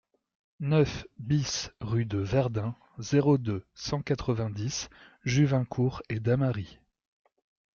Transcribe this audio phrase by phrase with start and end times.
[0.61, 4.89] neuf BIS rue de Verdun, zéro deux, cent quatre-vingt-dix,
[5.25, 6.79] Juvincourt-et-Damary